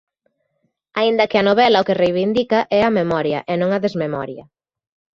[0.99, 4.43] Aínda que a novela o que reivindica é a memoria, e non a desmemoria.